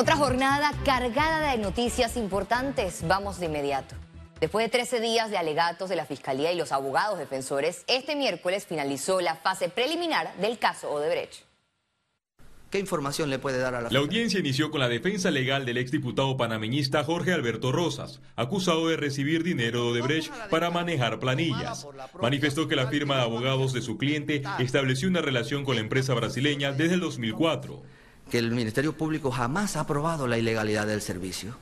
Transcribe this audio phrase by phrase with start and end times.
[0.00, 3.02] Otra jornada cargada de noticias importantes.
[3.08, 3.96] Vamos de inmediato.
[4.40, 8.64] Después de 13 días de alegatos de la Fiscalía y los abogados defensores, este miércoles
[8.64, 11.42] finalizó la fase preliminar del caso Odebrecht.
[12.70, 15.78] ¿Qué información le puede dar a la La audiencia inició con la defensa legal del
[15.78, 21.88] exdiputado panameñista Jorge Alberto Rosas, acusado de recibir dinero de Odebrecht para manejar planillas.
[22.22, 26.14] Manifestó que la firma de abogados de su cliente estableció una relación con la empresa
[26.14, 27.82] brasileña desde el 2004
[28.30, 31.56] que el Ministerio Público jamás ha aprobado la ilegalidad del servicio.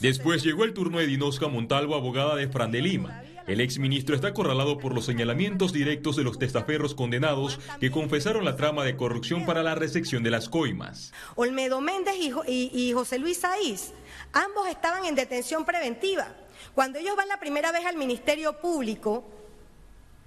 [0.00, 3.22] Después llegó el turno de Dinosca Montalvo, abogada de Fran de Lima.
[3.46, 8.56] El exministro está acorralado por los señalamientos directos de los testaferros condenados que confesaron la
[8.56, 11.12] trama de corrupción para la recepción de las coimas.
[11.34, 12.14] Olmedo Méndez
[12.46, 13.92] y, José Luis Saiz,
[14.32, 16.28] ambos estaban en detención preventiva.
[16.74, 19.24] Cuando ellos van la primera vez al Ministerio Público,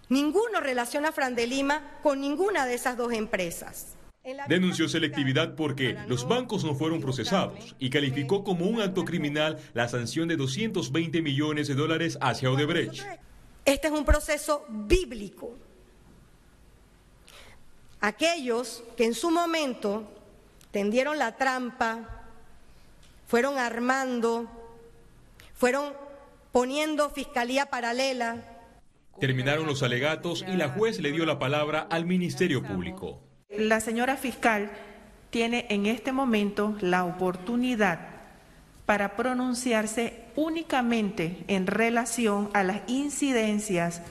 [0.09, 3.95] ninguno relaciona a Fran de Lima con ninguna de esas dos empresas.
[4.47, 9.87] Denunció selectividad porque los bancos no fueron procesados y calificó como un acto criminal la
[9.87, 13.03] sanción de 220 millones de dólares hacia Odebrecht.
[13.65, 15.53] Este es un proceso bíblico.
[18.01, 20.11] Aquellos que en su momento
[20.71, 22.25] tendieron la trampa,
[23.27, 24.47] fueron armando,
[25.53, 25.93] fueron
[26.51, 28.43] poniendo fiscalía paralela.
[29.19, 33.24] Terminaron los alegatos y la juez le dio la palabra al Ministerio Público.
[33.57, 34.71] La señora fiscal
[35.29, 37.99] tiene en este momento la oportunidad
[38.85, 44.01] para pronunciarse únicamente en relación a las incidencias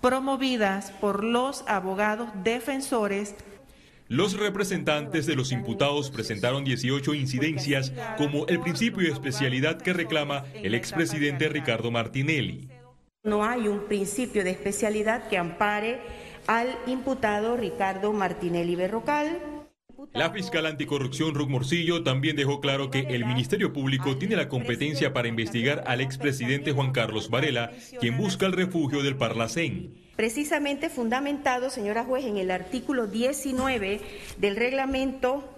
[0.00, 3.34] promovidas por los abogados defensores.
[4.08, 10.44] Los representantes de los imputados presentaron 18 incidencias como el principio de especialidad que reclama
[10.54, 12.68] el expresidente Ricardo Martinelli.
[13.24, 16.00] No hay un principio de especialidad que ampare
[16.48, 19.38] al imputado Ricardo Martinelli Berrocal.
[20.14, 25.12] La fiscal anticorrupción Ruth Morcillo también dejó claro que el Ministerio Público tiene la competencia
[25.12, 29.94] para investigar al expresidente Juan Carlos Varela, quien busca el refugio del Parlacén.
[30.16, 34.00] Precisamente fundamentado, señora juez, en el artículo 19
[34.38, 35.57] del reglamento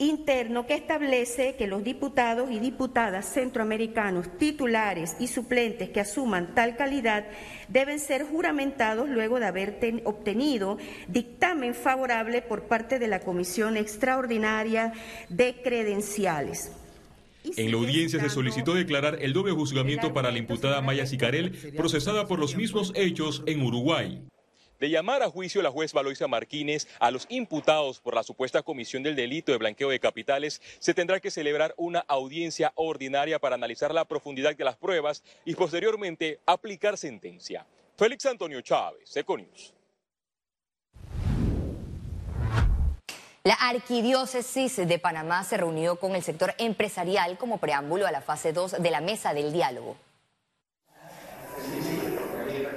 [0.00, 6.74] interno que establece que los diputados y diputadas centroamericanos titulares y suplentes que asuman tal
[6.76, 7.26] calidad
[7.68, 14.94] deben ser juramentados luego de haber obtenido dictamen favorable por parte de la Comisión Extraordinaria
[15.28, 16.72] de Credenciales.
[17.44, 22.26] En la audiencia se solicitó declarar el doble juzgamiento para la imputada Maya Sicarel, procesada
[22.26, 24.22] por los mismos hechos en Uruguay
[24.80, 29.02] de llamar a juicio la juez Valoisa Martínez a los imputados por la supuesta comisión
[29.02, 33.94] del delito de blanqueo de capitales, se tendrá que celebrar una audiencia ordinaria para analizar
[33.94, 37.66] la profundidad de las pruebas y posteriormente aplicar sentencia.
[37.96, 39.74] Félix Antonio Chávez, Econius.
[43.42, 48.52] La Arquidiócesis de Panamá se reunió con el sector empresarial como preámbulo a la fase
[48.52, 49.96] 2 de la mesa del diálogo.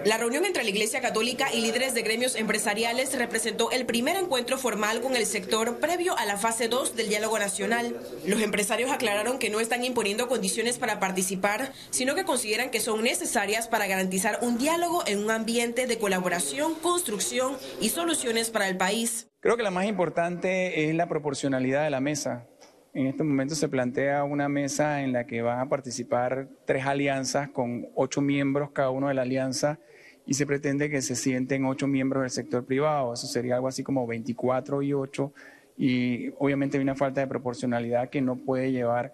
[0.06, 4.58] La reunión entre la Iglesia Católica y líderes de gremios empresariales representó el primer encuentro
[4.58, 7.96] formal con el sector previo a la fase 2 del diálogo nacional.
[8.28, 13.02] Los empresarios aclararon que no están imponiendo condiciones para participar, sino que consideran que son
[13.02, 18.76] necesarias para garantizar un diálogo en un ambiente de colaboración, construcción y soluciones para el
[18.76, 19.30] país.
[19.40, 22.46] Creo que la más importante es la proporcionalidad de la mesa.
[22.94, 27.50] En este momento se plantea una mesa en la que van a participar tres alianzas
[27.50, 29.80] con ocho miembros cada uno de la alianza
[30.26, 33.14] y se pretende que se sienten ocho miembros del sector privado.
[33.14, 35.34] Eso sería algo así como 24 y 8
[35.78, 39.14] y obviamente hay una falta de proporcionalidad que no puede llevar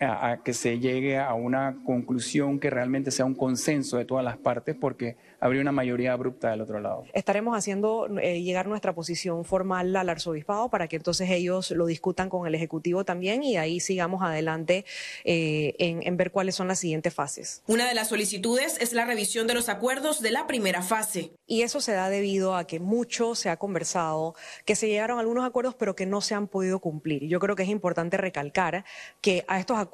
[0.00, 4.36] a, que se llegue a una conclusión que realmente sea un consenso de todas las
[4.36, 7.04] partes porque habría una mayoría abrupta del otro lado.
[7.12, 12.28] Estaremos haciendo eh, llegar nuestra posición formal al arzobispado para que entonces ellos lo discutan
[12.28, 14.84] con el Ejecutivo también y ahí sigamos adelante
[15.24, 17.62] eh, en, en ver cuáles son las siguientes fases.
[17.66, 21.32] Una de las solicitudes es la revisión de los acuerdos de la primera fase.
[21.46, 24.34] Y eso se da debido a que mucho se ha conversado,
[24.64, 27.26] que se llegaron algunos acuerdos pero que no se han podido cumplir.
[27.26, 28.84] Yo creo que es importante recalcar
[29.20, 29.87] que a estos acuerdos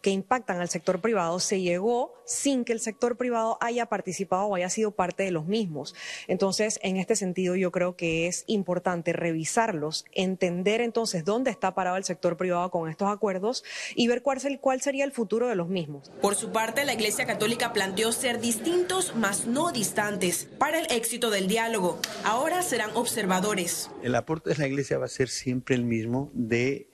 [0.00, 4.54] que impactan al sector privado se llegó sin que el sector privado haya participado o
[4.54, 5.96] haya sido sido parte de los mismos.
[6.28, 11.96] Entonces, en este sentido, yo creo que es importante revisarlos, entender entonces dónde está parado
[11.96, 13.64] el sector privado con estos acuerdos
[13.96, 16.12] y ver cuál, cuál sería el futuro de los mismos.
[16.22, 21.30] Por su parte, la Iglesia Católica planteó ser distintos, mas no distantes, para el éxito
[21.30, 21.98] del diálogo.
[22.22, 23.90] Ahora serán observadores.
[24.04, 26.87] El aporte de la Iglesia va a ser siempre el mismo de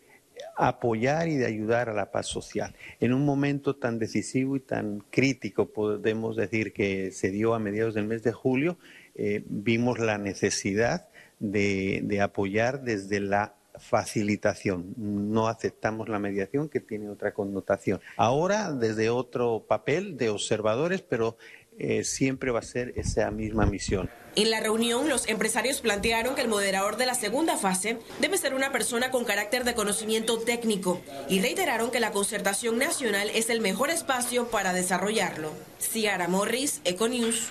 [0.56, 2.74] apoyar y de ayudar a la paz social.
[3.00, 7.94] En un momento tan decisivo y tan crítico, podemos decir que se dio a mediados
[7.94, 8.78] del mes de julio,
[9.14, 11.08] eh, vimos la necesidad
[11.38, 14.94] de, apoyar desde la facilitación.
[14.96, 18.00] No aceptamos la mediación que tiene otra connotación.
[18.16, 21.36] Ahora desde otro papel de observadores, pero
[21.78, 24.10] eh, siempre va a ser esa misma misión.
[24.36, 28.54] En la reunión, los empresarios plantearon que el moderador de la segunda fase debe ser
[28.54, 33.60] una persona con carácter de conocimiento técnico y reiteraron que la concertación nacional es el
[33.60, 35.52] mejor espacio para desarrollarlo.
[35.78, 37.50] Ciara Morris, Econews.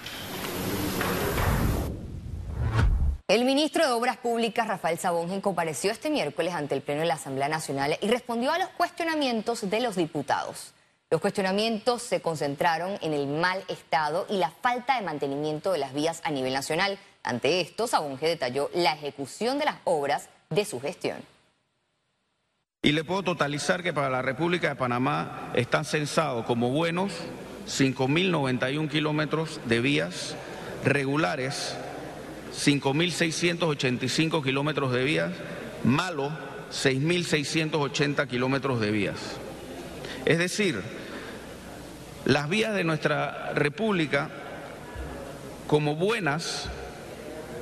[3.30, 7.14] El ministro de Obras Públicas, Rafael Sabongen, compareció este miércoles ante el Pleno de la
[7.14, 10.74] Asamblea Nacional y respondió a los cuestionamientos de los diputados.
[11.14, 15.94] Los cuestionamientos se concentraron en el mal estado y la falta de mantenimiento de las
[15.94, 16.98] vías a nivel nacional.
[17.22, 21.18] Ante esto, Sabonge detalló la ejecución de las obras de su gestión.
[22.82, 27.14] Y le puedo totalizar que para la República de Panamá están censados como buenos
[27.68, 30.36] 5.091 kilómetros de vías
[30.84, 31.76] regulares,
[32.56, 35.32] 5.685 kilómetros de vías,
[35.84, 36.34] malos
[36.72, 39.20] 6.680 kilómetros de vías.
[40.26, 40.82] Es decir,
[42.26, 44.30] las vías de nuestra República,
[45.68, 46.70] como buenas,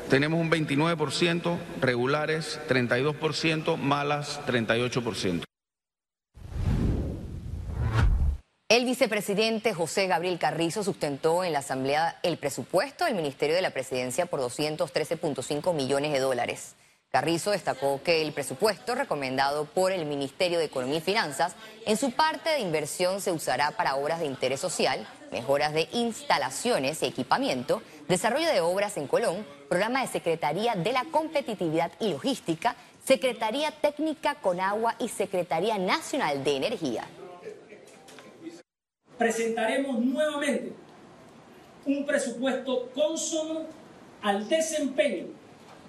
[0.10, 5.44] tenemos un 29%, regulares 32%, malas 38%.
[8.70, 13.72] El vicepresidente José Gabriel Carrizo sustentó en la Asamblea el presupuesto del Ministerio de la
[13.72, 16.76] Presidencia por 213.5 millones de dólares.
[17.12, 21.56] Carrizo destacó que el presupuesto recomendado por el Ministerio de Economía y Finanzas
[21.86, 27.04] en su parte de inversión se usará para obras de interés social, mejoras de instalaciones
[27.04, 32.78] y equipamiento, desarrollo de obras en Colón, programa de Secretaría de la Competitividad y Logística,
[33.04, 37.04] Secretaría Técnica con Agua y Secretaría Nacional de Energía.
[39.18, 40.72] Presentaremos nuevamente
[41.86, 43.64] un presupuesto consono
[44.22, 45.41] al desempeño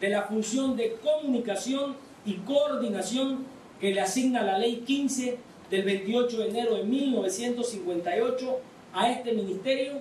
[0.02, 1.94] de la función de comunicación
[2.26, 3.46] y coordinación
[3.81, 5.38] que le asigna la Ley 15
[5.70, 8.58] del 28 de enero de 1958
[8.94, 10.00] a este ministerio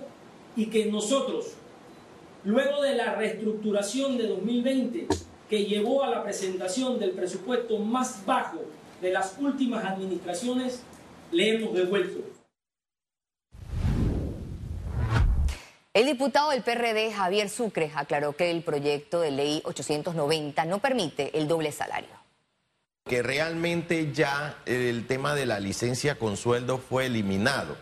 [0.56, 1.52] y que nosotros,
[2.44, 5.06] luego de la reestructuración de 2020
[5.48, 8.58] que llevó a la presentación del presupuesto más bajo
[9.00, 10.82] de las últimas administraciones,
[11.30, 12.31] le hemos devuelto.
[15.94, 21.36] El diputado del PRD, Javier Sucre, aclaró que el proyecto de ley 890 no permite
[21.38, 22.08] el doble salario.
[23.04, 27.76] Que realmente ya el tema de la licencia con sueldo fue eliminado.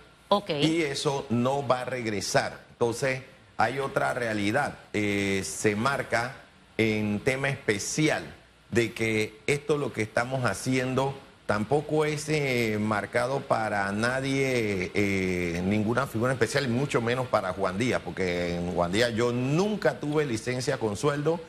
[0.48, 2.64] Y eso no va a regresar.
[2.72, 3.22] Entonces,
[3.56, 4.78] hay otra realidad.
[4.92, 6.34] Eh, se marca
[6.78, 8.34] en tema especial
[8.70, 11.14] de que esto lo que estamos haciendo
[11.50, 18.00] tampoco es eh, marcado para nadie, eh, ninguna figura especial, mucho menos para Juan Díaz,
[18.04, 21.40] porque en Juan Díaz yo nunca tuve licencia con sueldo.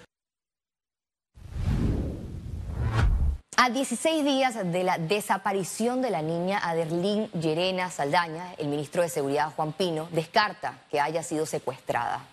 [3.55, 9.09] A 16 días de la desaparición de la niña Aderlín Llerena Saldaña, el ministro de
[9.09, 12.25] Seguridad Juan Pino descarta que haya sido secuestrada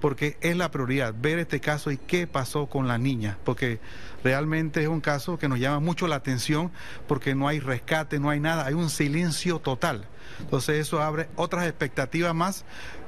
[0.00, 3.80] porque es la prioridad, ver este caso y qué pasó con la niña, porque
[4.22, 6.70] realmente es un caso que nos llama mucho la atención,
[7.06, 10.06] porque no hay rescate, no hay nada, hay un silencio total.
[10.40, 12.64] Entonces eso abre otras expectativas más,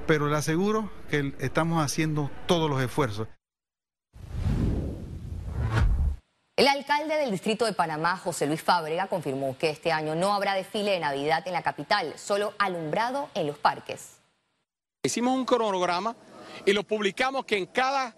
[0.06, 3.28] pero le aseguro que estamos haciendo todos los esfuerzos.
[6.56, 10.52] El alcalde del Distrito de Panamá, José Luis Fábrega, confirmó que este año no habrá
[10.52, 14.16] desfile de Navidad en la capital, solo alumbrado en los parques.
[15.02, 16.14] Hicimos un cronograma
[16.64, 18.14] y lo publicamos que en cada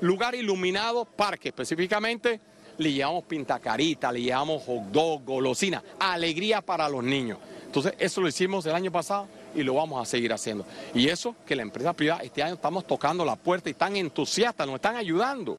[0.00, 2.40] lugar iluminado, parque específicamente,
[2.78, 7.38] le llevamos pintacarita, le llevamos hot dog, golosina, alegría para los niños.
[7.66, 10.64] Entonces, eso lo hicimos el año pasado y lo vamos a seguir haciendo.
[10.94, 14.66] Y eso que la empresa privada, este año estamos tocando la puerta y están entusiastas,
[14.66, 15.56] nos están ayudando.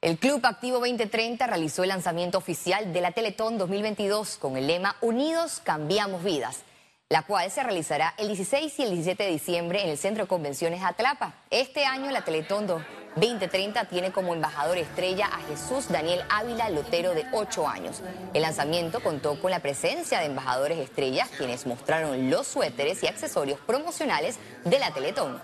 [0.00, 4.96] El Club Activo 2030 realizó el lanzamiento oficial de la Teletón 2022 con el lema
[5.00, 6.64] Unidos Cambiamos Vidas
[7.12, 10.28] la cual se realizará el 16 y el 17 de diciembre en el Centro de
[10.28, 11.34] Convenciones Atlapa.
[11.50, 17.26] Este año la Teletón 2030 tiene como embajador estrella a Jesús Daniel Ávila Lotero de
[17.34, 18.00] 8 años.
[18.32, 23.60] El lanzamiento contó con la presencia de embajadores estrellas quienes mostraron los suéteres y accesorios
[23.60, 25.38] promocionales de la Teletón.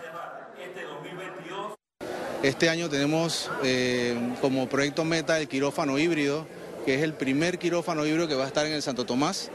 [2.43, 6.47] Este año tenemos eh, como proyecto meta el quirófano híbrido,
[6.87, 9.51] que es el primer quirófano híbrido que va a estar en el Santo Tomás.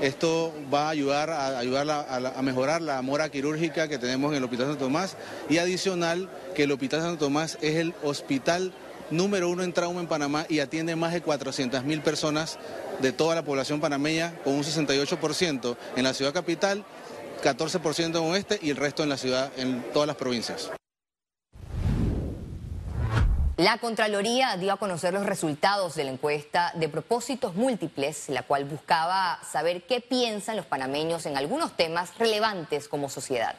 [0.00, 4.44] Esto va a ayudar a, ayudar a, mejorar la mora quirúrgica que tenemos en el
[4.44, 5.16] Hospital Santo Tomás
[5.48, 8.72] y adicional que el Hospital Santo Tomás es el hospital
[9.10, 12.58] número uno en trauma en Panamá y atiende más de 400 mil personas
[13.00, 16.84] de toda la población panameña con un 68% en la ciudad capital,
[17.42, 20.70] 14% en oeste y el resto en la ciudad, en todas las provincias.
[23.56, 28.64] La Contraloría dio a conocer los resultados de la encuesta de propósitos múltiples, la cual
[28.64, 33.54] buscaba saber qué piensan los panameños en algunos temas relevantes como sociedad.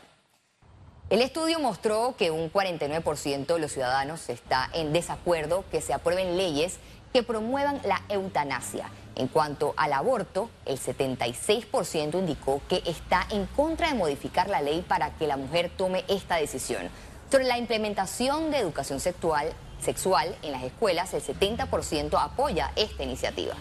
[1.10, 6.36] El estudio mostró que un 49% de los ciudadanos está en desacuerdo que se aprueben
[6.36, 6.76] leyes
[7.14, 8.90] que promuevan la eutanasia.
[9.16, 14.84] En cuanto al aborto, el 76% indicó que está en contra de modificar la ley
[14.86, 16.90] para que la mujer tome esta decisión.
[17.32, 19.54] Sobre la implementación de educación sexual,
[19.86, 23.56] sexual en las escuelas, el 70% apoya esta iniciativa.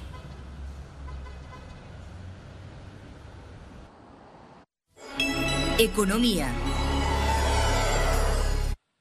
[5.79, 6.49] Economía.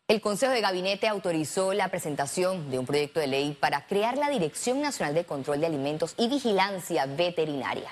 [0.07, 4.29] El Consejo de Gabinete autorizó la presentación de un proyecto de ley para crear la
[4.29, 7.89] Dirección Nacional de Control de Alimentos y Vigilancia Veterinaria.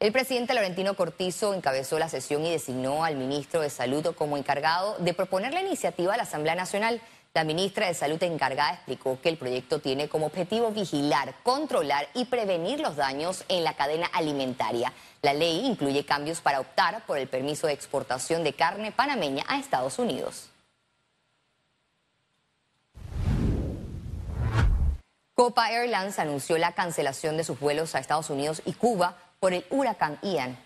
[0.00, 4.96] El presidente Laurentino Cortizo encabezó la sesión y designó al ministro de Salud como encargado
[4.98, 7.00] de proponer la iniciativa a la Asamblea Nacional.
[7.38, 12.24] La ministra de Salud encargada explicó que el proyecto tiene como objetivo vigilar, controlar y
[12.24, 14.92] prevenir los daños en la cadena alimentaria.
[15.22, 19.56] La ley incluye cambios para optar por el permiso de exportación de carne panameña a
[19.60, 20.50] Estados Unidos.
[25.32, 29.64] Copa Airlines anunció la cancelación de sus vuelos a Estados Unidos y Cuba por el
[29.70, 30.58] huracán Ian.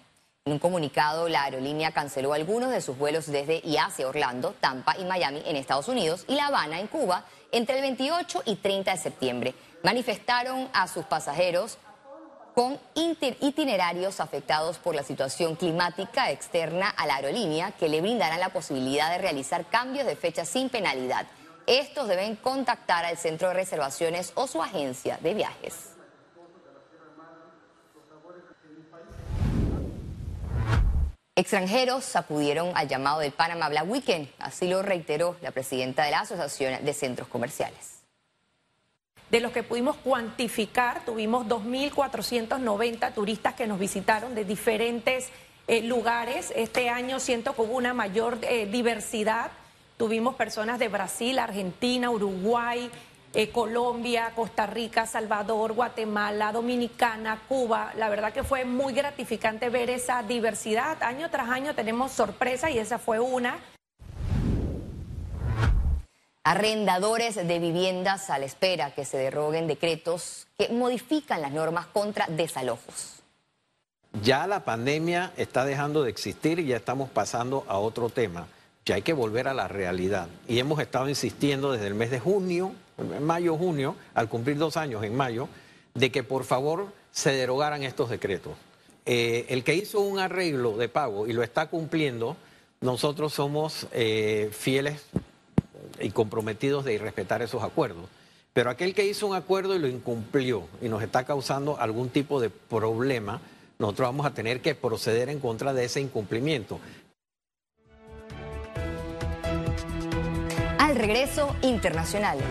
[0.44, 4.96] En un comunicado, la aerolínea canceló algunos de sus vuelos desde y hacia Orlando, Tampa
[4.98, 8.90] y Miami en Estados Unidos y La Habana en Cuba entre el 28 y 30
[8.90, 9.54] de septiembre.
[9.84, 11.78] Manifestaron a sus pasajeros
[12.56, 18.48] con itinerarios afectados por la situación climática externa a la aerolínea que le brindarán la
[18.48, 21.28] posibilidad de realizar cambios de fecha sin penalidad.
[21.68, 25.91] Estos deben contactar al centro de reservaciones o su agencia de viajes.
[31.34, 36.20] Extranjeros acudieron al llamado del Panama Black Weekend, así lo reiteró la presidenta de la
[36.20, 38.02] Asociación de Centros Comerciales.
[39.30, 45.30] De los que pudimos cuantificar, tuvimos 2.490 turistas que nos visitaron de diferentes
[45.68, 46.52] eh, lugares.
[46.54, 49.52] Este año siento que hubo una mayor eh, diversidad.
[49.96, 52.90] Tuvimos personas de Brasil, Argentina, Uruguay,
[53.34, 57.92] eh, Colombia, Costa Rica, Salvador, Guatemala, Dominicana, Cuba.
[57.96, 61.02] La verdad que fue muy gratificante ver esa diversidad.
[61.02, 63.58] Año tras año tenemos sorpresas y esa fue una.
[66.44, 72.26] Arrendadores de viviendas a la espera que se derroguen decretos que modifican las normas contra
[72.26, 73.22] desalojos.
[74.20, 78.46] Ya la pandemia está dejando de existir y ya estamos pasando a otro tema.
[78.84, 80.28] Ya hay que volver a la realidad.
[80.48, 85.04] Y hemos estado insistiendo desde el mes de junio mayo, junio, al cumplir dos años
[85.04, 85.48] en mayo,
[85.94, 88.52] de que por favor se derogaran estos decretos.
[89.04, 92.36] Eh, el que hizo un arreglo de pago y lo está cumpliendo,
[92.80, 95.04] nosotros somos eh, fieles
[96.00, 98.04] y comprometidos de respetar esos acuerdos.
[98.52, 102.40] Pero aquel que hizo un acuerdo y lo incumplió y nos está causando algún tipo
[102.40, 103.40] de problema,
[103.78, 106.78] nosotros vamos a tener que proceder en contra de ese incumplimiento.
[110.78, 112.44] Al regreso, internacionales.